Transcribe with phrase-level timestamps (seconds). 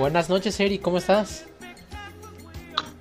[0.00, 1.44] Buenas noches, Eri, ¿cómo estás?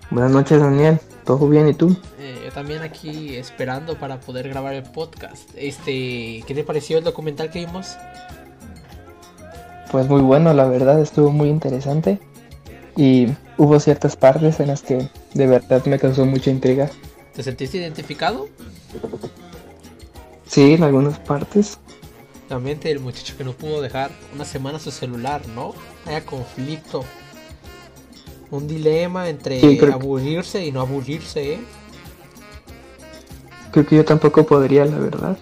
[0.10, 1.00] Buenas noches, Daniel.
[1.24, 1.96] ¿Todo bien y tú?
[2.20, 5.50] Eh, yo también aquí esperando para poder grabar el podcast.
[5.56, 7.96] Este, ¿qué te pareció el documental que vimos?
[9.90, 12.20] Pues muy bueno, la verdad, estuvo muy interesante.
[12.98, 13.28] Y
[13.58, 16.90] hubo ciertas partes en las que de verdad me causó mucha intriga.
[17.34, 18.50] ¿Te sentiste identificado?
[20.48, 21.80] Sí, en algunas partes.
[22.50, 25.76] Del muchacho que no pudo dejar una semana su celular, ¿no?
[26.08, 27.06] Haya conflicto.
[28.50, 31.60] Un dilema entre Sí, que- aburrirse y no aburrirse, ¿eh?
[33.72, 35.38] Creo que yo tampoco podría, la verdad.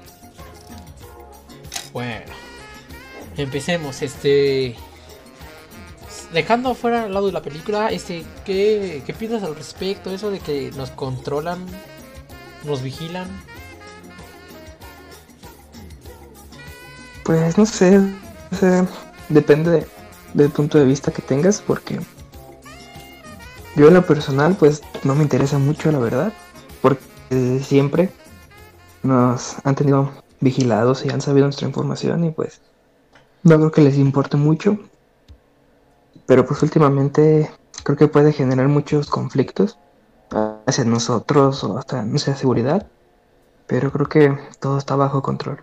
[1.93, 2.25] Bueno,
[3.37, 4.01] empecemos.
[4.01, 4.75] Este.
[6.33, 10.11] Dejando fuera al lado de la película, este, ¿qué, ¿qué piensas al respecto?
[10.11, 11.65] Eso de que nos controlan,
[12.65, 13.27] nos vigilan.
[17.27, 17.99] Pues no sé,
[18.53, 18.87] o sea,
[19.27, 19.87] depende de-
[20.33, 21.99] del punto de vista que tengas, porque
[23.75, 26.31] yo en lo personal, pues no me interesa mucho, la verdad,
[26.81, 28.11] porque desde siempre
[29.03, 32.61] nos han tenido vigilados y han sabido nuestra información y pues
[33.43, 34.77] no creo que les importe mucho,
[36.27, 37.51] pero pues últimamente
[37.83, 39.77] creo que puede generar muchos conflictos
[40.65, 42.87] hacia nosotros o hasta nuestra seguridad,
[43.67, 45.61] pero creo que todo está bajo control.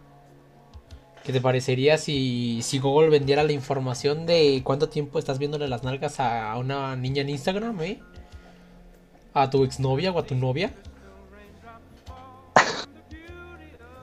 [1.24, 5.82] ¿Qué te parecería si, si Google vendiera la información de cuánto tiempo estás viéndole las
[5.82, 7.98] nalgas a una niña en Instagram, eh?
[9.32, 10.74] ¿A tu exnovia o a tu novia?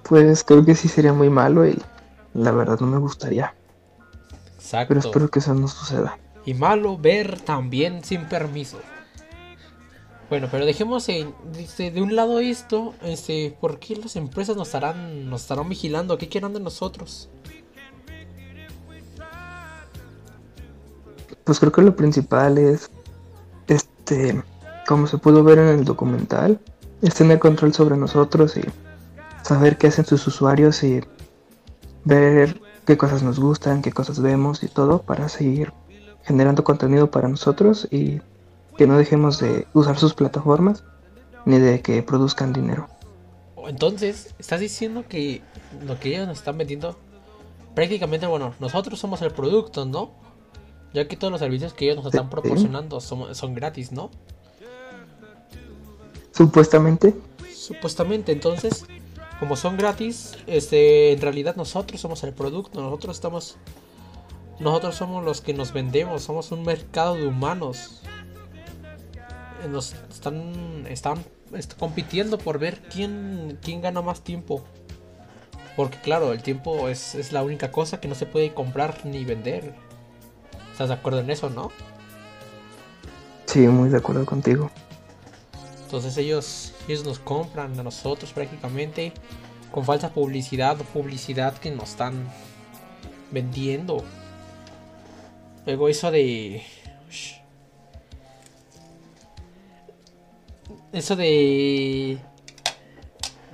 [0.04, 1.80] Pues creo que sí sería muy malo y
[2.34, 3.54] la verdad no me gustaría.
[4.56, 4.88] Exacto.
[4.88, 6.18] Pero espero que eso no suceda.
[6.44, 8.80] Y malo ver también sin permiso.
[10.32, 14.70] Bueno, pero dejemos en- este, de un lado esto, este, ¿por qué las empresas nos
[14.70, 16.18] estarán, nos estarán vigilando?
[16.18, 17.28] ¿Qué quieren de nosotros?
[21.44, 22.90] Pues creo que lo principal es,
[23.68, 24.42] este,
[24.88, 26.62] como se pudo ver en el documental,
[27.02, 28.62] es tener control sobre nosotros y
[29.44, 31.02] saber qué hacen sus usuarios y
[32.06, 35.74] ver qué cosas nos gustan, qué cosas vemos y todo para seguir
[36.24, 38.22] generando contenido para nosotros y
[38.82, 40.84] que no dejemos de usar sus plataformas
[41.46, 42.88] ni de que produzcan dinero.
[43.56, 45.44] O Entonces, estás diciendo que
[45.86, 46.98] lo que ellos nos están vendiendo,
[47.76, 50.14] prácticamente, bueno, nosotros somos el producto, ¿no?
[50.96, 54.10] Ya que todos los servicios que ellos nos están proporcionando son, son gratis, ¿no?
[56.32, 57.14] Supuestamente,
[57.54, 58.86] Supuestamente, entonces,
[59.40, 63.58] como son gratis, este, en realidad nosotros somos el producto, nosotros estamos,
[64.60, 68.02] nosotros somos los que nos vendemos, somos un mercado de humanos.
[69.70, 71.24] Nos están, están,
[71.54, 74.64] est- compitiendo por ver quién, quién gana más tiempo.
[75.76, 79.24] Porque claro, el tiempo es, es la única cosa que no se puede comprar ni
[79.26, 79.74] vender.
[80.72, 81.72] ¿Estás de acuerdo en eso, no?
[83.46, 84.72] sí, muy de acuerdo contigo.
[85.84, 89.12] Entonces ellos, ellos nos compran a nosotros prácticamente
[89.72, 92.30] con falsa publicidad o publicidad que nos están
[93.32, 94.04] vendiendo.
[95.66, 96.64] Luego eso de...
[100.94, 102.18] Eso de...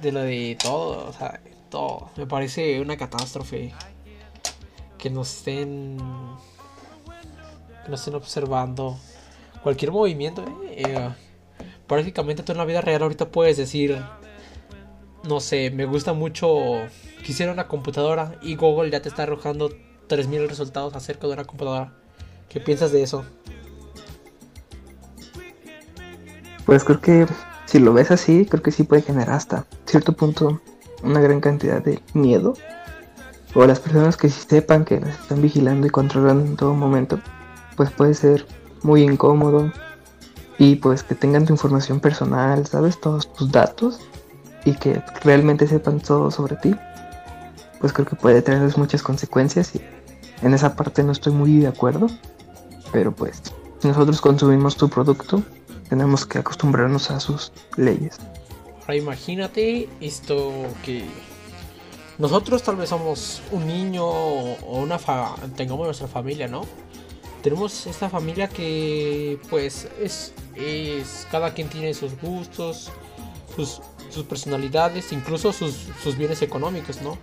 [0.01, 1.39] De lo de todo, o sea,
[1.69, 2.09] todo.
[2.17, 3.73] Me parece una catástrofe.
[4.97, 5.97] Que nos estén...
[7.83, 8.97] Que nos estén observando.
[9.63, 11.09] Cualquier movimiento, eh, eh,
[11.87, 14.01] prácticamente tú en la vida real ahorita puedes decir,
[15.23, 16.85] no sé, me gusta mucho,
[17.25, 19.69] quisiera una computadora y Google ya te está arrojando
[20.07, 21.93] 3000 resultados acerca de una computadora.
[22.49, 23.25] ¿Qué piensas de eso?
[26.67, 27.25] Pues creo que
[27.65, 30.61] si lo ves así, creo que sí puede generar hasta cierto punto
[31.01, 32.55] una gran cantidad de miedo.
[33.55, 37.21] O las personas que sí sepan que las están vigilando y controlando en todo momento,
[37.77, 38.45] pues puede ser
[38.83, 39.71] muy incómodo.
[40.59, 42.99] Y pues que tengan tu información personal, ¿sabes?
[42.99, 44.01] Todos tus datos.
[44.65, 46.75] Y que realmente sepan todo sobre ti.
[47.79, 49.73] Pues creo que puede traerles muchas consecuencias.
[49.73, 49.81] Y
[50.41, 52.07] en esa parte no estoy muy de acuerdo.
[52.91, 53.41] Pero pues,
[53.79, 55.41] si nosotros consumimos tu producto,
[55.89, 58.17] tenemos que acostumbrarnos a sus leyes.
[58.81, 60.51] Ahora imagínate esto
[60.83, 61.05] que
[62.17, 66.61] nosotros tal vez somos un niño o una fa tengamos nuestra familia, ¿no?
[67.43, 72.91] Tenemos esta familia que pues es, es cada quien tiene sus gustos,
[73.55, 77.17] sus, sus personalidades, incluso sus, sus bienes económicos, ¿no?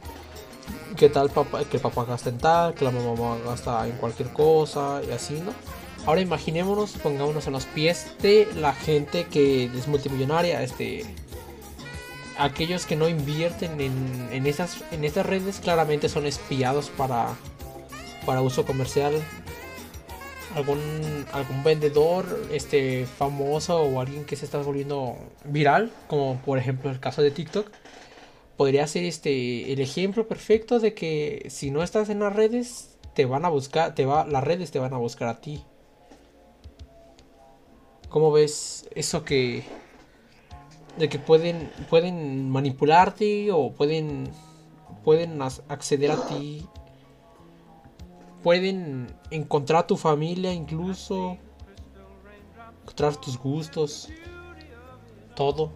[0.96, 4.32] ¿Qué tal papá, que el papá gasta en tal, que la mamá gasta en cualquier
[4.32, 5.52] cosa y así, ¿no?
[6.06, 11.06] Ahora imaginémonos, pongámonos en los pies de la gente que es multimillonaria, este
[12.36, 17.34] aquellos que no invierten en, en, esas, en estas redes claramente son espiados para,
[18.26, 19.14] para uso comercial.
[20.54, 26.90] algún algún vendedor este famoso o alguien que se está volviendo viral, como por ejemplo
[26.90, 27.70] el caso de TikTok,
[28.56, 33.24] podría ser este el ejemplo perfecto de que si no estás en las redes te
[33.24, 35.64] van a buscar, te va las redes te van a buscar a ti.
[38.14, 39.64] ¿Cómo ves eso que
[40.99, 44.31] de que pueden pueden manipularte o pueden
[45.02, 46.64] pueden acceder a ti
[48.44, 51.38] pueden encontrar tu familia incluso,
[52.82, 54.08] encontrar tus gustos,
[55.34, 55.72] todo.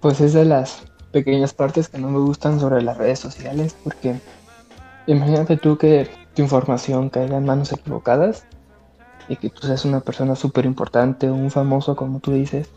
[0.00, 4.20] Pues es de las pequeñas partes que no me gustan sobre las redes sociales, porque
[5.06, 8.44] imagínate tú que tu información caiga en manos equivocadas
[9.28, 12.68] y que tú seas una persona súper importante, un famoso como tú dices,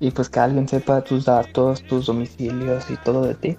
[0.00, 3.56] y pues que alguien sepa tus datos, tus domicilios y todo de ti.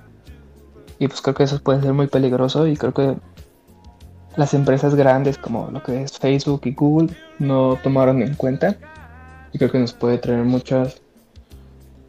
[1.00, 3.16] Y pues creo que eso puede ser muy peligroso y creo que
[4.36, 8.76] las empresas grandes como lo que es Facebook y Google no tomaron en cuenta.
[9.52, 10.84] Y creo que nos puede traer mucho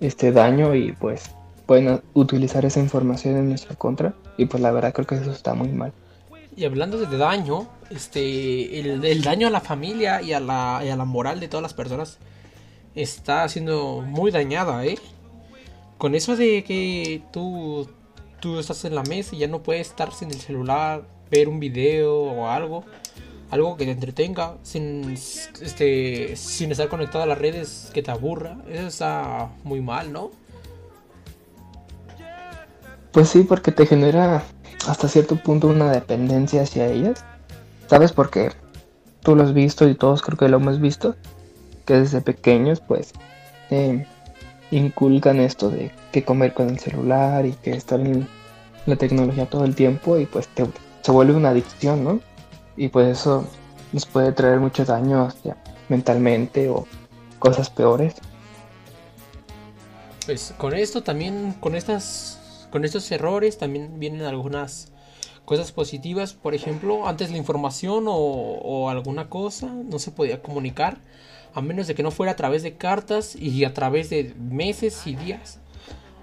[0.01, 1.31] este daño y pues
[1.67, 4.15] pueden utilizar esa información en nuestra contra.
[4.37, 5.93] Y pues la verdad creo que eso está muy mal.
[6.57, 10.97] Y hablando de daño, este, el, daño a la familia y a la, y a
[10.97, 12.19] la moral de todas las personas
[12.95, 14.99] está siendo muy dañada, ¿eh?
[15.99, 17.89] Con eso de que tú
[18.45, 21.61] tú estás en la mesa y ya no puedes estar sin el celular, ver un
[21.61, 22.85] video o algo,
[23.51, 28.59] algo que te entretenga, sin, este, sin estar conectado a las redes que te aburra.
[28.69, 30.31] Eso está muy mal, ¿no?
[33.13, 34.45] Pues sí, porque te genera
[34.87, 37.25] hasta cierto punto una dependencia hacia ellas.
[37.95, 38.51] ¿Sabes por qué?
[39.23, 41.15] Tú lo has visto y todos creo que lo hemos visto.
[41.85, 43.13] Que desde pequeños pues
[44.73, 48.27] inculcan esto de que comer con el celular y que estar en
[48.87, 50.49] la tecnología todo el tiempo y pues
[51.03, 52.21] se vuelve una adicción, ¿no?
[52.77, 53.47] Y pues eso
[53.93, 55.29] nos puede traer mucho daño
[55.89, 56.89] mentalmente o
[57.39, 58.17] cosas peores.
[60.27, 64.91] Pues con esto también, con estas, con estos errores también vienen algunas
[65.45, 66.33] cosas positivas.
[66.33, 70.99] Por ejemplo, antes la información o, alguna cosa no se podía comunicar
[71.55, 75.07] a menos de que no fuera a través de cartas y a través de meses
[75.07, 75.61] y días.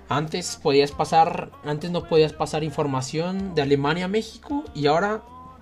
[0.10, 5.22] Antes podías pasar, antes no podías pasar información de Alemania a México y ahora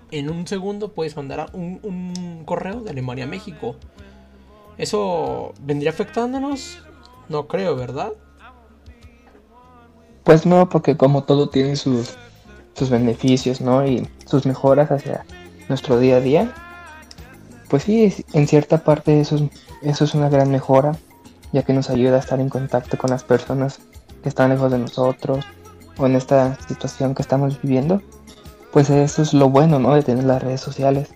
[0.10, 3.76] en un segundo puedes mandar un, correo de Alemania a México.
[4.80, 6.80] ¿Eso vendría afectándonos?
[7.28, 8.14] No creo, ¿verdad?
[10.24, 12.18] Pues no, porque como todo tiene sus,
[12.80, 13.86] sus beneficios, ¿no?
[13.86, 15.26] Y sus mejoras hacia
[15.68, 16.54] nuestro día a día.
[17.70, 19.50] Pues sí, en cierta parte eso
[19.82, 20.98] eso es una gran mejora,
[21.54, 23.80] ya que nos ayuda a estar en contacto con las personas
[24.22, 25.46] que están lejos de nosotros
[25.98, 28.02] o en esta situación que estamos viviendo,
[28.72, 29.94] pues eso es lo bueno, ¿no?
[29.94, 31.10] De tener las redes sociales.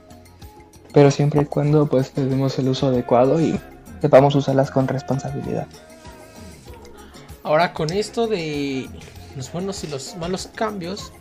[0.94, 3.59] Pero siempre y cuando pues tenemos el uso adecuado y
[4.01, 5.68] sepamos usarlas con responsabilidad.
[7.44, 8.88] Ahora con esto de
[9.36, 11.12] los buenos y los malos cambios,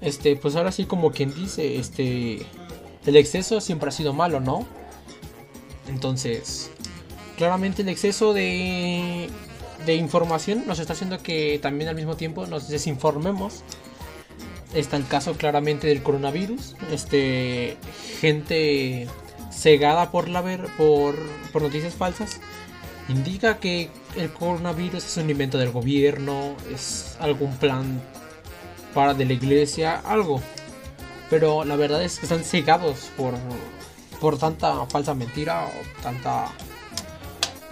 [0.00, 2.46] este, pues ahora sí como quien dice, este,
[3.06, 4.66] el exceso siempre ha sido malo, ¿no?
[5.88, 6.70] Entonces,
[7.36, 9.28] claramente el exceso de
[9.86, 13.62] de información nos está haciendo que también al mismo tiempo nos desinformemos.
[14.74, 16.76] Está el caso claramente del coronavirus.
[16.92, 17.76] Este,
[18.20, 19.08] gente
[19.50, 21.16] cegada por, la ver, por,
[21.52, 22.40] por noticias falsas
[23.08, 28.00] indica que el coronavirus es un invento del gobierno, es algún plan
[28.94, 30.40] para de la iglesia, algo.
[31.28, 33.34] Pero la verdad es que están cegados por,
[34.20, 36.48] por tanta falsa mentira o tanta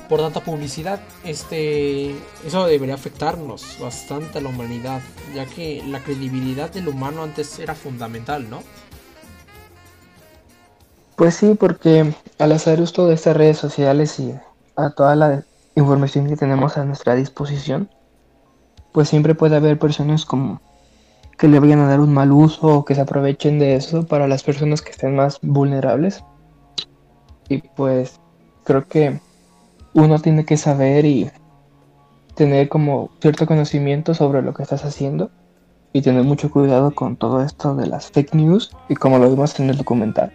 [0.08, 5.02] por tanta publicidad, este, eso debería afectarnos bastante a la humanidad,
[5.34, 8.62] ya que la credibilidad del humano antes era fundamental, ¿no?
[11.14, 14.32] Pues sí, porque al hacer uso de estas redes sociales y
[14.76, 15.44] a toda la
[15.74, 17.90] información que tenemos a nuestra disposición,
[18.92, 20.60] pues siempre puede haber personas como
[21.38, 24.26] que le vayan a dar un mal uso o que se aprovechen de eso para
[24.26, 26.24] las personas que estén más vulnerables.
[27.48, 28.20] Y pues
[28.64, 29.20] creo que
[29.94, 31.30] uno tiene que saber y
[32.34, 35.30] tener como cierto conocimiento sobre lo que estás haciendo
[35.92, 39.58] y tener mucho cuidado con todo esto de las fake news y como lo vimos
[39.60, 40.32] en el documental.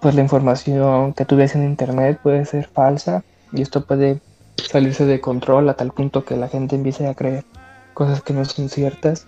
[0.00, 4.20] Pues la información que tú ves en internet puede ser falsa y esto puede
[4.56, 7.44] salirse de control a tal punto que la gente empiece a creer
[7.92, 9.26] cosas que no son ciertas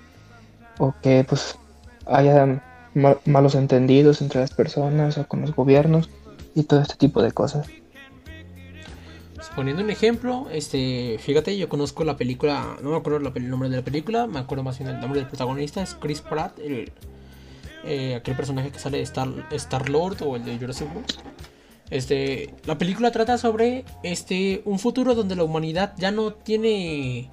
[0.78, 1.58] o que pues
[2.06, 2.62] haya
[3.24, 6.08] malos entendidos entre las personas o con los gobiernos
[6.54, 7.66] y todo este tipo de cosas.
[9.54, 13.76] Poniendo un ejemplo, este, fíjate, yo conozco la película, no me acuerdo el nombre de
[13.76, 16.92] la película, me acuerdo más bien el nombre del protagonista, es Chris Pratt, el,
[17.84, 21.10] eh, aquel personaje que sale de Star, Star Lord o el de Jurassic World.
[21.88, 27.30] Este, la película trata sobre este un futuro donde la humanidad ya no tiene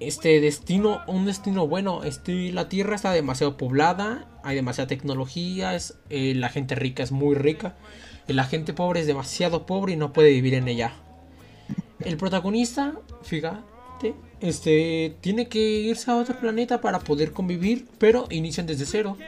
[0.00, 2.04] este destino, un destino bueno.
[2.04, 5.76] Este, la Tierra está demasiado poblada, hay demasiada tecnología,
[6.08, 7.76] eh, la gente rica es muy rica,
[8.26, 10.94] la gente pobre es demasiado pobre y no puede vivir en ella.
[12.00, 18.66] El protagonista, fíjate, este, tiene que irse a otro planeta para poder convivir, pero inician
[18.66, 19.18] desde cero,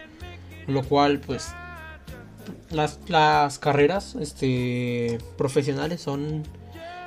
[0.67, 1.49] lo cual, pues,
[2.71, 6.45] las, las carreras, este, profesionales son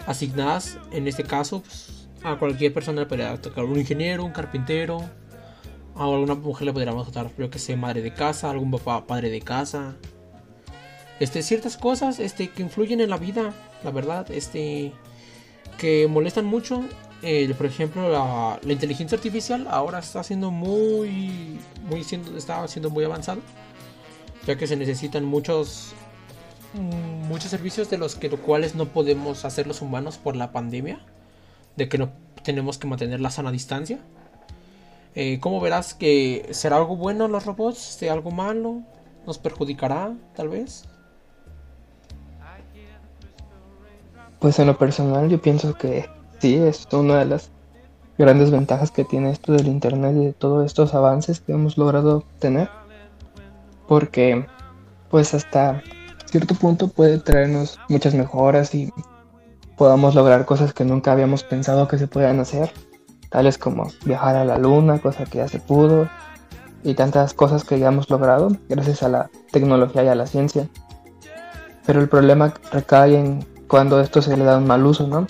[0.05, 1.94] asignadas, en este caso, pues,
[2.25, 5.03] a cualquier persona le podría tocar un ingeniero, un carpintero,
[5.95, 9.29] a alguna mujer le podríamos tocar, creo que sea madre de casa, algún papá, padre
[9.29, 9.95] de casa.
[11.19, 13.53] Este, ciertas cosas este, que influyen en la vida,
[13.83, 14.91] la verdad, este,
[15.77, 16.83] que molestan mucho.
[17.57, 23.41] por ejemplo, la, inteligencia artificial ahora está siendo muy, muy siendo, está siendo muy avanzado,
[24.47, 25.93] ya que se necesitan muchos,
[26.73, 30.51] mm, muchos servicios de los que los cuales no podemos hacer los humanos por la
[30.51, 31.05] pandemia
[31.75, 32.09] de que no
[32.43, 33.99] tenemos que mantener la sana distancia.
[35.15, 37.79] Eh, ¿Cómo verás que será algo bueno los robots?
[37.79, 38.81] ¿Será algo malo?
[39.25, 40.85] ¿Nos perjudicará, tal vez?
[44.39, 46.07] Pues en lo personal yo pienso que
[46.39, 47.49] sí, es una de las
[48.17, 52.23] grandes ventajas que tiene esto del Internet y de todos estos avances que hemos logrado
[52.39, 52.69] tener.
[53.87, 54.45] Porque
[55.09, 55.81] pues hasta
[56.25, 58.91] cierto punto puede traernos muchas mejoras y
[59.77, 62.71] podamos lograr cosas que nunca habíamos pensado que se puedan hacer,
[63.29, 66.07] tales como viajar a la luna, cosa que ya se pudo,
[66.83, 70.69] y tantas cosas que ya hemos logrado gracias a la tecnología y a la ciencia.
[71.85, 75.27] Pero el problema recae en cuando esto se le da un mal uso, ¿no?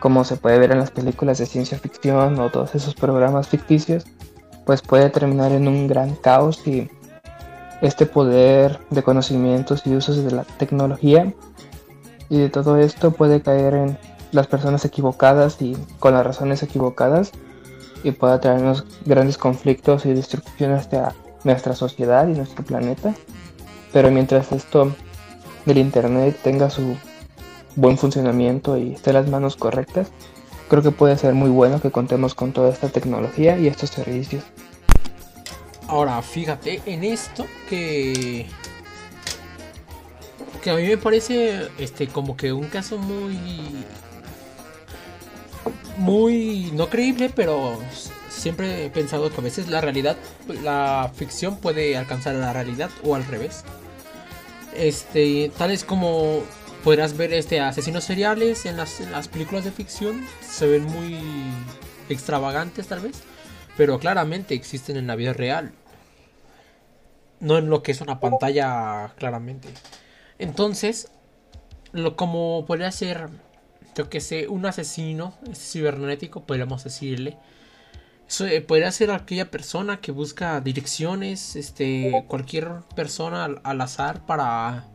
[0.00, 4.06] Como se puede ver en las películas de ciencia ficción o todos esos programas ficticios,
[4.64, 6.90] pues puede terminar en un gran caos y
[7.82, 11.32] este poder de conocimientos y usos de la tecnología
[12.30, 13.98] y de todo esto puede caer en
[14.32, 17.32] las personas equivocadas y con las razones equivocadas
[18.02, 23.14] y puede traernos grandes conflictos y destrucciones hacia nuestra sociedad y nuestro planeta.
[23.92, 24.94] Pero mientras esto
[25.66, 26.96] del Internet tenga su
[27.76, 30.12] buen funcionamiento y esté en las manos correctas,
[30.68, 34.44] creo que puede ser muy bueno que contemos con toda esta tecnología y estos servicios.
[35.88, 38.46] Ahora, fíjate en esto que
[40.60, 43.38] que a mí me parece este como que un caso muy
[45.96, 47.78] muy no creíble, pero
[48.28, 50.16] siempre he pensado que a veces la realidad,
[50.62, 53.64] la ficción puede alcanzar a la realidad o al revés.
[54.74, 56.42] Este, tales como
[56.82, 61.18] podrás ver este asesinos seriales en las, en las películas de ficción, se ven muy
[62.08, 63.22] extravagantes tal vez,
[63.76, 65.72] pero claramente existen en la vida real.
[67.40, 69.68] No en lo que es una pantalla claramente.
[70.40, 71.12] Entonces,
[71.92, 73.28] lo como podría ser,
[73.94, 77.36] yo que sé, un asesino cibernético, podríamos decirle.
[78.40, 84.86] Eh, podría ser aquella persona que busca direcciones, este, cualquier persona al, azar para,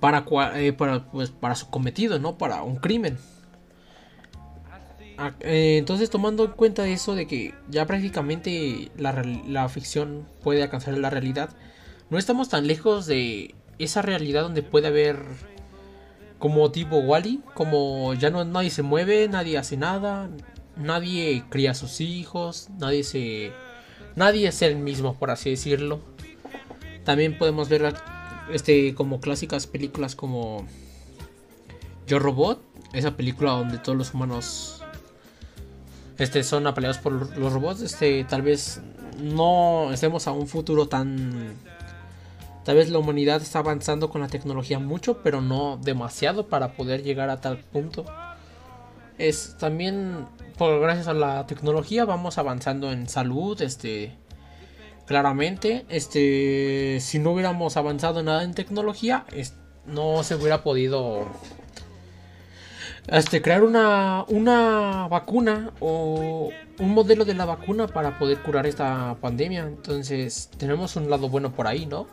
[0.00, 0.24] para,
[0.58, 2.38] eh, para, pues, para su cometido, ¿no?
[2.38, 3.18] Para un crimen.
[5.18, 9.12] Ah, eh, entonces, tomando en cuenta eso de que ya prácticamente la,
[9.46, 11.50] la ficción puede alcanzar la realidad,
[12.08, 15.24] no estamos tan lejos de esa realidad donde puede haber
[16.38, 20.28] como tipo Wally, como ya no nadie se mueve, nadie hace nada,
[20.76, 23.52] nadie cría a sus hijos, nadie se
[24.16, 26.00] nadie es el mismo por así decirlo.
[27.04, 27.94] También podemos ver
[28.52, 30.66] este como clásicas películas como
[32.06, 32.60] Yo Robot,
[32.92, 34.82] esa película donde todos los humanos
[36.18, 38.80] este son apaleados por los robots, este tal vez
[39.20, 41.54] no estemos a un futuro tan
[42.64, 47.02] Tal vez la humanidad está avanzando con la tecnología mucho, pero no demasiado para poder
[47.02, 48.04] llegar a tal punto.
[49.18, 50.26] Es también
[50.56, 54.16] por gracias a la tecnología vamos avanzando en salud, este
[55.06, 59.26] claramente, este si no hubiéramos avanzado nada en tecnología,
[59.86, 61.26] no se hubiera podido
[63.08, 69.16] este, crear una, una vacuna o un modelo de la vacuna para poder curar esta
[69.20, 69.62] pandemia.
[69.66, 72.06] Entonces, tenemos un lado bueno por ahí, ¿no?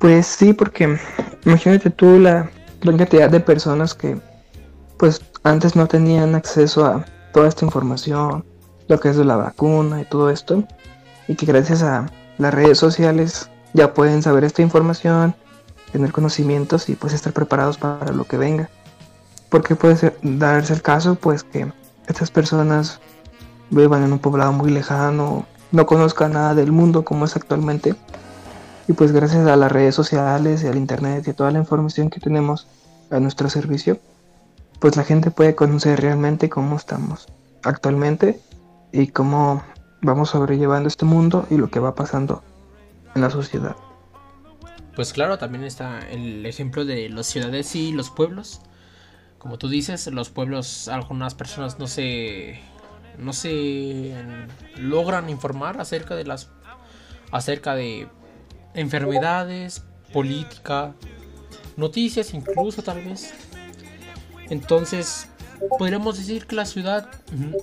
[0.00, 0.98] Pues sí, porque
[1.44, 4.18] imagínate tú la gran cantidad de personas que
[4.98, 7.04] pues antes no tenían acceso a
[7.34, 8.42] toda esta información,
[8.88, 10.64] lo que es de la vacuna y todo esto,
[11.28, 12.06] y que gracias a
[12.38, 15.34] las redes sociales ya pueden saber esta información,
[15.92, 18.70] tener conocimientos y pues estar preparados para lo que venga.
[19.50, 21.70] Porque puede darse el caso pues que
[22.06, 23.00] estas personas
[23.68, 27.94] vivan en un poblado muy lejano no conozca nada del mundo como es actualmente.
[28.90, 32.10] Y pues gracias a las redes sociales y al internet y a toda la información
[32.10, 32.66] que tenemos
[33.12, 34.00] a nuestro servicio,
[34.80, 37.28] pues la gente puede conocer realmente cómo estamos
[37.62, 38.40] actualmente
[38.90, 39.62] y cómo
[40.02, 42.42] vamos sobrellevando este mundo y lo que va pasando
[43.14, 43.76] en la sociedad.
[44.96, 48.60] Pues claro, también está el ejemplo de las ciudades y los pueblos.
[49.38, 52.60] Como tú dices, los pueblos, algunas personas no se
[53.18, 54.16] no se
[54.78, 56.50] logran informar acerca de las
[57.30, 58.08] acerca de
[58.74, 60.94] enfermedades, política,
[61.76, 63.32] noticias incluso tal vez.
[64.48, 65.28] Entonces,
[65.78, 67.08] podríamos decir que la ciudad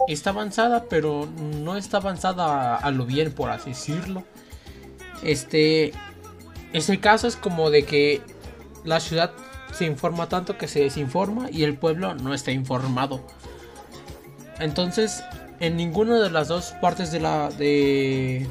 [0.07, 1.27] está avanzada, pero
[1.61, 4.23] no está avanzada a lo bien, por así decirlo.
[5.23, 5.93] Este,
[6.73, 8.21] ese caso es como de que
[8.83, 9.31] la ciudad
[9.73, 13.21] se informa tanto que se desinforma y el pueblo no está informado.
[14.59, 15.23] Entonces,
[15.59, 18.47] en ninguna de las dos partes de la de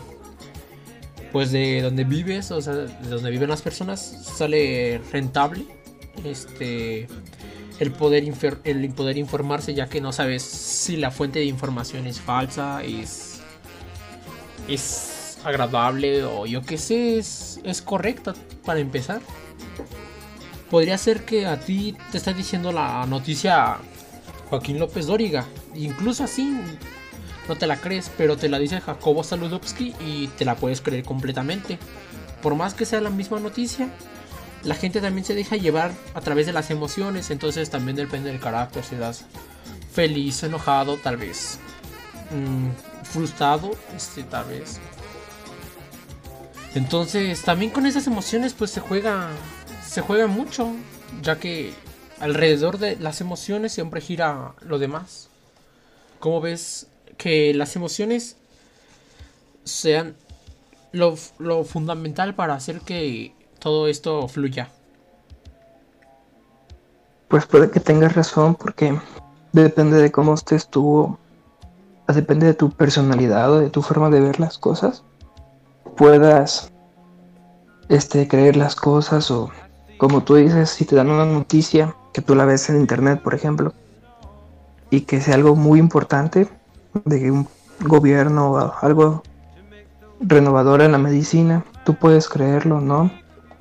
[1.32, 5.64] pues de donde vives, o sea, de donde viven las personas sale rentable
[6.24, 7.06] este
[7.78, 8.24] el poder
[8.64, 13.40] el poder informarse ya que no sabes si la fuente de información es falsa, es
[14.68, 19.20] es agradable o yo qué sé, es, es correcta para empezar.
[20.70, 23.78] Podría ser que a ti te está diciendo la noticia
[24.50, 25.46] Joaquín López Dóriga.
[25.74, 26.58] Incluso así
[27.48, 31.04] no te la crees, pero te la dice Jacobo Saludowski y te la puedes creer
[31.04, 31.78] completamente.
[32.42, 33.88] Por más que sea la misma noticia,
[34.62, 38.40] la gente también se deja llevar a través de las emociones, entonces también depende del
[38.40, 39.24] carácter, si das
[39.92, 41.58] feliz, enojado, tal vez
[42.30, 44.80] mm, frustrado, este, tal vez.
[46.74, 49.30] Entonces, también con esas emociones pues se juega
[49.96, 50.74] se juega mucho,
[51.22, 51.72] ya que
[52.20, 55.30] alrededor de las emociones siempre gira lo demás.
[56.20, 58.36] ¿Cómo ves que las emociones
[59.64, 60.16] sean
[60.92, 61.16] lo,
[61.64, 64.70] fundamental para hacer que todo esto fluya?
[67.28, 68.98] Pues puede que tengas razón porque
[69.52, 71.18] depende de cómo estés tú,
[72.06, 75.02] depende de tu personalidad o de tu forma de ver las cosas,
[75.96, 76.72] puedas
[77.88, 79.50] este, creer las cosas o
[79.98, 83.34] como tú dices, si te dan una noticia que tú la ves en internet, por
[83.34, 83.72] ejemplo,
[84.90, 86.48] y que sea algo muy importante
[87.04, 87.48] de un
[87.80, 89.22] gobierno o algo
[90.20, 93.10] renovador en la medicina, tú puedes creerlo, ¿no?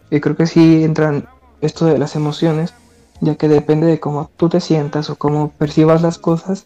[0.09, 1.27] Y creo que sí entran
[1.61, 2.73] esto de las emociones,
[3.21, 6.65] ya que depende de cómo tú te sientas o cómo percibas las cosas,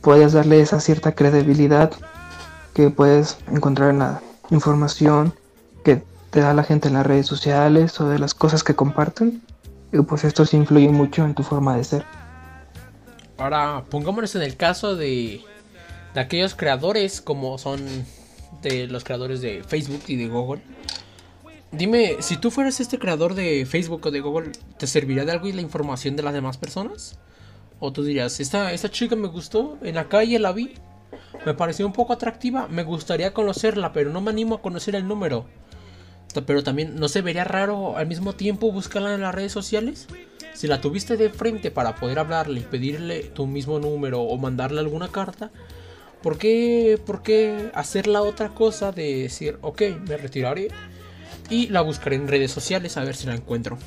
[0.00, 1.92] puedes darle esa cierta credibilidad
[2.74, 4.20] que puedes encontrar en la
[4.50, 5.34] información
[5.84, 9.42] que te da la gente en las redes sociales o de las cosas que comparten
[9.92, 12.04] y pues esto sí influye mucho en tu forma de ser.
[13.38, 15.40] Ahora, pongámonos en el caso de,
[16.14, 17.80] de aquellos creadores como son
[18.62, 20.62] de los creadores de Facebook y de Google.
[21.72, 25.46] Dime, si tú fueras este creador de Facebook o de Google, ¿te serviría de algo
[25.46, 27.18] y la información de las demás personas?
[27.78, 30.74] O tú dirías, esta, esta chica me gustó, en la calle la vi,
[31.46, 35.06] me pareció un poco atractiva, me gustaría conocerla, pero no me animo a conocer el
[35.06, 35.46] número.
[36.46, 40.06] Pero también, ¿no se vería raro al mismo tiempo buscarla en las redes sociales?
[40.54, 44.80] Si la tuviste de frente para poder hablarle y pedirle tu mismo número o mandarle
[44.80, 45.50] alguna carta,
[46.22, 50.68] ¿por qué, ¿por qué hacer la otra cosa de decir, ok, me retiraré
[51.48, 53.78] y la buscaré en redes sociales a ver si la encuentro?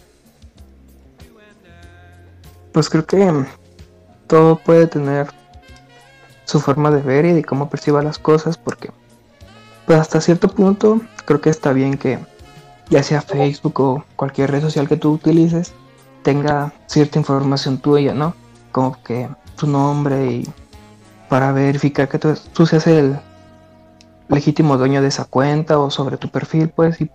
[2.71, 3.45] Pues creo que
[4.27, 5.27] todo puede tener
[6.45, 8.89] su forma de ver y de cómo perciba las cosas porque
[9.85, 12.19] pues hasta cierto punto creo que está bien que
[12.89, 15.73] ya sea Facebook o cualquier red social que tú utilices,
[16.23, 18.35] tenga cierta información tuya, ¿no?
[18.71, 20.49] Como que tu nombre y
[21.33, 23.17] para verificar que tú, seas el
[24.29, 27.09] legítimo dueño de esa cuenta o sobre tu perfil, pues, y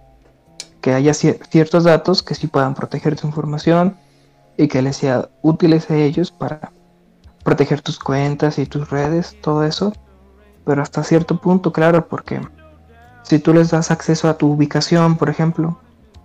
[0.80, 3.96] que haya ciertos datos que sí puedan proteger tu información
[4.56, 6.72] y que les sea útiles a ellos para
[7.44, 9.92] proteger tus cuentas y tus redes, todo eso.
[10.64, 12.40] Pero hasta cierto punto, claro, porque
[13.22, 15.78] si tú les das acceso a tu ubicación, por ejemplo,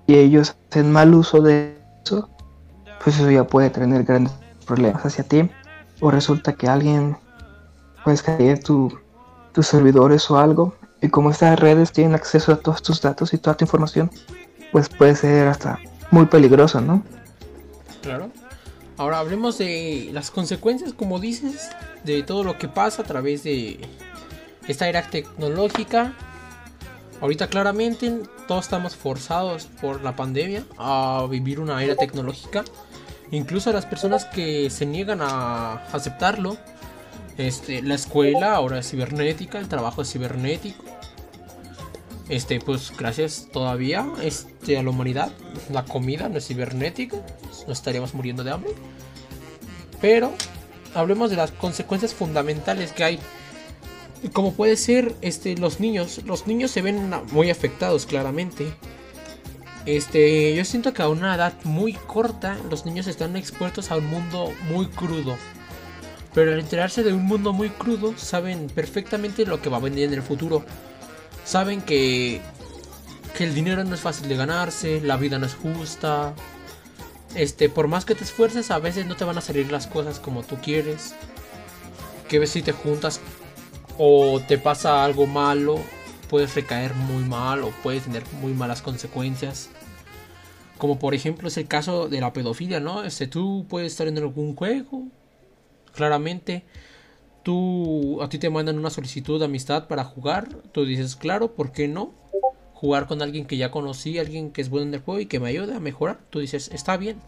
[0.08, 2.28] y ellos hacen mal uso de eso,
[3.04, 4.34] pues eso ya puede tener grandes
[4.66, 5.48] problemas hacia ti.
[6.02, 7.18] O resulta que alguien
[8.04, 8.98] puede caer tu,
[9.52, 10.76] tus servidores o algo.
[11.02, 14.10] Y como estas redes tienen acceso a todos tus datos y toda tu información,
[14.72, 15.80] pues puede ser hasta
[16.12, 17.04] muy peligroso, ¿no?
[18.02, 18.30] Claro.
[18.98, 21.70] Ahora hablemos de las consecuencias, como dices,
[22.04, 23.80] de todo lo que pasa a través de
[24.68, 26.14] esta era tecnológica
[27.24, 32.66] Ahorita claramente todos estamos forzados por la pandemia a vivir una era tecnológica.
[33.32, 36.58] Incluso las personas que se niegan a aceptarlo.
[37.38, 40.84] Este, la escuela ahora es cibernética, el trabajo es cibernético.
[42.30, 45.32] Este, pues gracias todavía este, a la humanidad,
[45.70, 47.18] la comida no es cibernética,
[47.68, 48.72] no estaríamos muriendo de hambre.
[50.00, 50.32] Pero
[50.94, 53.20] hablemos de las consecuencias fundamentales que hay.
[54.32, 56.22] Como puede ser este, los niños.
[56.26, 58.74] Los niños se ven muy afectados claramente.
[59.86, 64.08] Este, yo siento que a una edad muy corta los niños están expuestos a un
[64.08, 65.36] mundo muy crudo.
[66.34, 70.06] Pero al enterarse de un mundo muy crudo, saben perfectamente lo que va a venir
[70.06, 70.66] en el futuro
[71.46, 72.42] saben que,
[73.38, 76.34] que el dinero no es fácil de ganarse, la vida no es justa.
[77.36, 80.20] Este, por más que te esfuerces, a veces no te van a salir las cosas
[80.20, 81.16] como tú quieres.
[82.28, 83.20] Que si te juntas
[83.98, 85.80] o te pasa algo malo,
[86.30, 89.70] puedes recaer muy mal o puedes tener muy malas consecuencias.
[90.78, 93.04] Como por ejemplo es el caso de la pedofilia, ¿no?
[93.04, 95.08] Este, tú puedes estar en algún juego,
[95.94, 96.66] claramente,
[97.44, 101.72] tú a ti te mandan una solicitud de amistad para jugar, tú dices, claro, ¿por
[101.72, 102.14] qué no?
[102.74, 105.40] Jugar con alguien que ya conocí, alguien que es bueno en el juego y que
[105.40, 107.20] me ayude a mejorar, tú dices, está bien.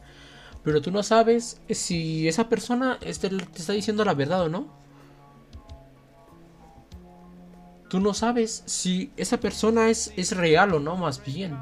[0.63, 4.67] Pero tú no sabes si esa persona te está diciendo la verdad o no.
[7.89, 11.56] Tú no sabes si esa persona es, es real o no, más bien.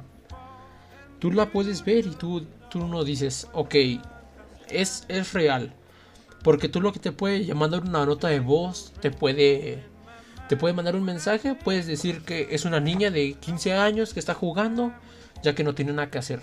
[1.20, 3.76] Tú la puedes ver y tú, tú no dices, ok,
[4.70, 5.76] es, es real
[6.44, 9.84] porque tú lo que te puede mandar una nota de voz, te puede
[10.50, 14.20] te puede mandar un mensaje, puedes decir que es una niña de 15 años que
[14.20, 14.92] está jugando,
[15.42, 16.42] ya que no tiene nada que hacer.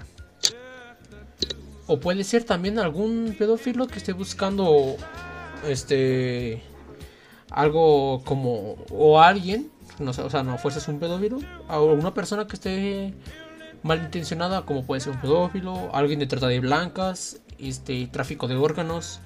[1.87, 4.97] O puede ser también algún pedófilo que esté buscando
[5.69, 6.63] este
[7.51, 12.55] algo como o alguien, no o sea, no fuerzas un pedófilo, o una persona que
[12.55, 13.15] esté
[13.83, 19.21] malintencionada, como puede ser un pedófilo, alguien de trata de blancas, este tráfico de órganos,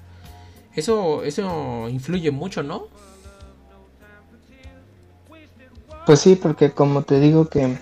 [0.75, 2.87] eso, eso influye mucho, ¿no?
[6.05, 7.77] Pues sí, porque como te digo que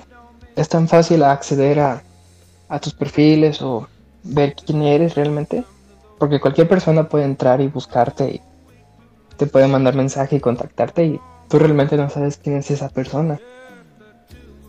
[0.55, 2.03] es tan fácil acceder a,
[2.69, 3.87] a tus perfiles o
[4.23, 5.63] ver quién eres realmente,
[6.17, 8.41] porque cualquier persona puede entrar y buscarte y
[9.37, 13.39] te puede mandar mensaje y contactarte y tú realmente no sabes quién es esa persona.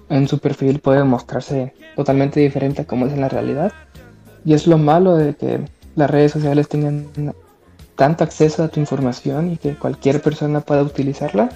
[0.09, 3.73] En su perfil puede mostrarse totalmente diferente a como es en la realidad.
[4.45, 5.61] Y es lo malo de que
[5.97, 7.07] las redes sociales tengan
[7.97, 11.51] tanto acceso a tu información y que cualquier persona pueda utilizarla.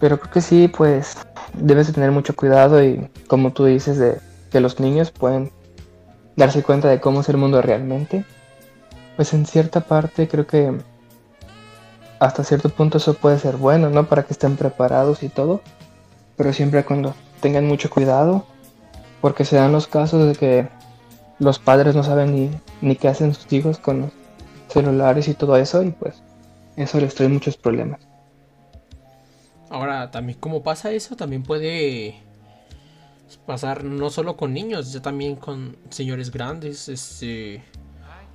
[0.00, 1.16] Pero creo que sí, pues
[1.54, 4.18] debes de tener mucho cuidado y como tú dices de
[4.50, 5.50] que los niños pueden
[6.36, 8.24] darse cuenta de cómo es el mundo realmente.
[9.16, 10.78] Pues en cierta parte creo que
[12.20, 14.06] hasta cierto punto eso puede ser bueno, ¿no?
[14.06, 15.60] Para que estén preparados y todo.
[16.36, 18.46] Pero siempre cuando tengan mucho cuidado.
[19.20, 20.68] Porque se dan los casos de que
[21.40, 24.12] los padres no saben ni, ni qué hacen sus hijos con los
[24.68, 26.22] celulares y todo eso y pues
[26.76, 28.00] eso les trae muchos problemas.
[29.70, 32.22] Ahora, también como pasa eso, también puede
[33.46, 37.62] pasar no solo con niños, ya también con señores grandes, este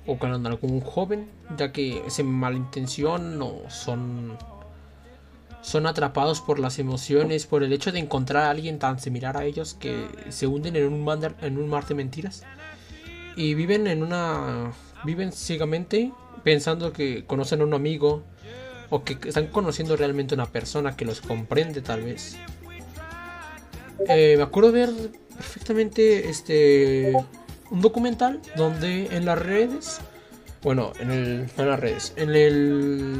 [0.06, 4.36] o con algún joven, ya que ese malintención no son
[5.62, 9.44] son atrapados por las emociones, por el hecho de encontrar a alguien tan similar a
[9.44, 12.42] ellos que se hunden en un mar, en un mar de mentiras
[13.34, 14.72] y viven en una
[15.04, 16.12] viven ciegamente
[16.44, 18.22] pensando que conocen a un amigo
[18.90, 22.36] o que están conociendo realmente una persona que los comprende tal vez.
[24.08, 24.90] Eh, me acuerdo ver
[25.34, 27.12] perfectamente este
[27.70, 30.00] un documental donde en las redes,
[30.62, 33.14] bueno, en, el, en las redes, en el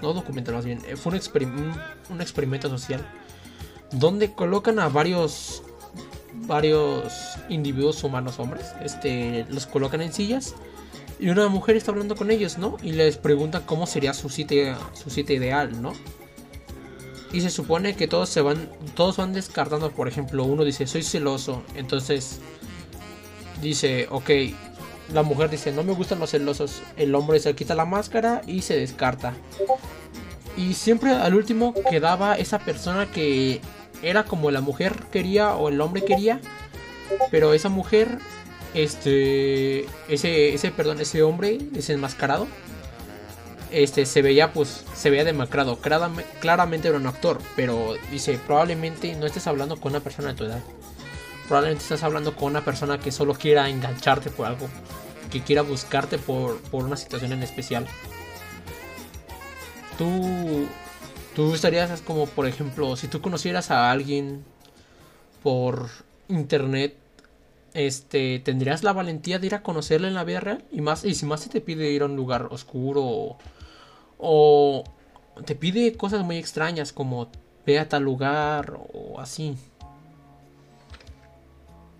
[0.00, 1.72] no documental más bien, eh, fue un,
[2.10, 3.04] un experimento social
[3.90, 5.62] donde colocan a varios
[6.46, 7.12] varios
[7.48, 10.54] individuos humanos hombres, este los colocan en sillas
[11.18, 12.76] y una mujer está hablando con ellos, ¿no?
[12.82, 15.92] Y les pregunta cómo sería su sitio, su sitio ideal, ¿no?
[17.32, 21.02] Y se supone que todos se van, todos van descartando, por ejemplo, uno dice, soy
[21.02, 22.40] celoso, entonces
[23.60, 24.30] dice, ok,
[25.12, 28.62] la mujer dice, no me gustan los celosos, el hombre se quita la máscara y
[28.62, 29.34] se descarta.
[30.56, 33.60] Y siempre al último quedaba esa persona que
[34.02, 36.40] era como la mujer quería o el hombre quería,
[37.30, 38.18] pero esa mujer
[38.74, 42.48] este ese ese perdón ese hombre ese enmascarado
[43.74, 45.78] este se veía pues se veía demacrado.
[46.40, 50.44] Claramente era un actor pero dice probablemente no estés hablando con una persona de tu
[50.44, 50.62] edad.
[51.48, 54.68] Probablemente estás hablando con una persona que solo quiera engancharte por algo
[55.30, 57.86] que quiera buscarte por, por una situación en especial.
[59.98, 60.68] Tú
[61.34, 64.44] tú estarías como por ejemplo si tú conocieras a alguien
[65.42, 65.88] por
[66.28, 66.96] internet
[67.74, 70.64] este, ¿tendrías la valentía de ir a conocerle en la vida real?
[70.70, 73.36] Y más, y si más se te pide ir a un lugar oscuro
[74.18, 74.84] o,
[75.44, 77.28] te pide cosas muy extrañas como
[77.66, 79.58] ve a tal lugar o así.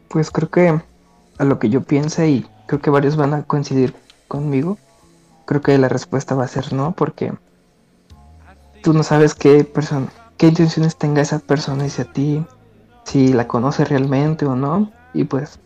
[0.09, 0.81] Pues creo que
[1.39, 3.95] a lo que yo piense y creo que varios van a coincidir
[4.29, 4.79] conmigo,
[5.45, 7.33] creo que la respuesta va a ser no, porque
[8.85, 10.07] tú no sabes qué persona,
[10.37, 12.45] qué intenciones tenga esa persona hacia ti,
[13.05, 15.59] si la conoce realmente o no, y pues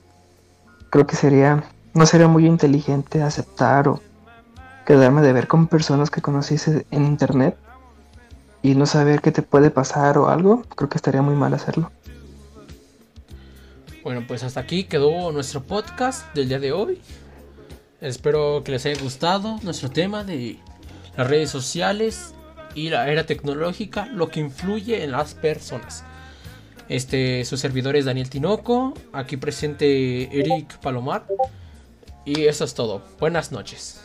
[0.90, 4.00] creo que sería, no sería muy inteligente aceptar o
[4.86, 7.56] quedarme de ver con personas que conociste en internet
[8.62, 11.90] y no saber qué te puede pasar o algo, creo que estaría muy mal hacerlo.
[14.02, 17.00] Bueno, pues hasta aquí quedó nuestro podcast del día de hoy.
[18.00, 20.58] Espero que les haya gustado nuestro tema de
[21.16, 22.32] las redes sociales
[22.74, 26.04] y la era tecnológica, lo que influye en las personas.
[26.88, 31.26] Este, su servidor es Daniel Tinoco, aquí presente Eric Palomar.
[32.24, 33.02] Y eso es todo.
[33.18, 34.02] Buenas noches.